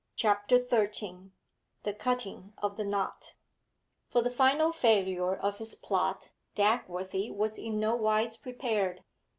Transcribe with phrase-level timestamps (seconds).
[0.15, 1.29] CHAPTER XIII
[1.83, 3.35] THE CUTTING OF THE KNOT
[4.09, 9.03] For the final failure of his plot Dagworthy was in no wise prepared.